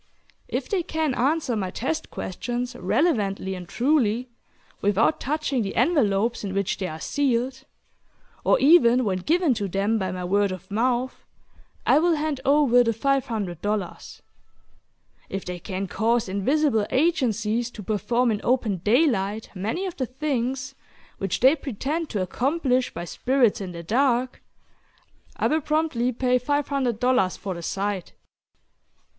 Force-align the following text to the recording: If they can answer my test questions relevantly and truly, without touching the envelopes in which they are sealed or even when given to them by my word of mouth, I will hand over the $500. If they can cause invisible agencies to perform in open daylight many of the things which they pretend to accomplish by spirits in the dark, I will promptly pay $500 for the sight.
If 0.47 0.67
they 0.67 0.81
can 0.81 1.13
answer 1.13 1.55
my 1.55 1.69
test 1.69 2.09
questions 2.09 2.75
relevantly 2.75 3.53
and 3.53 3.69
truly, 3.69 4.29
without 4.81 5.19
touching 5.19 5.61
the 5.61 5.75
envelopes 5.75 6.43
in 6.43 6.55
which 6.55 6.79
they 6.79 6.87
are 6.87 6.99
sealed 6.99 7.65
or 8.43 8.59
even 8.59 9.05
when 9.05 9.19
given 9.19 9.53
to 9.53 9.67
them 9.67 9.99
by 9.99 10.11
my 10.11 10.23
word 10.23 10.51
of 10.51 10.71
mouth, 10.71 11.23
I 11.85 11.99
will 11.99 12.15
hand 12.15 12.41
over 12.45 12.83
the 12.83 12.93
$500. 12.93 14.21
If 15.29 15.45
they 15.45 15.59
can 15.59 15.85
cause 15.85 16.27
invisible 16.27 16.87
agencies 16.89 17.69
to 17.69 17.83
perform 17.83 18.31
in 18.31 18.41
open 18.43 18.77
daylight 18.77 19.51
many 19.53 19.85
of 19.85 19.97
the 19.97 20.07
things 20.07 20.73
which 21.19 21.41
they 21.41 21.55
pretend 21.55 22.09
to 22.09 22.23
accomplish 22.23 22.91
by 22.91 23.05
spirits 23.05 23.61
in 23.61 23.71
the 23.71 23.83
dark, 23.83 24.41
I 25.37 25.45
will 25.45 25.61
promptly 25.61 26.11
pay 26.11 26.39
$500 26.39 27.37
for 27.37 27.53
the 27.53 27.61
sight. 27.61 28.13